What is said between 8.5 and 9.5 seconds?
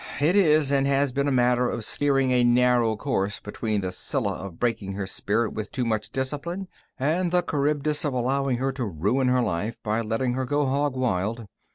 her to ruin her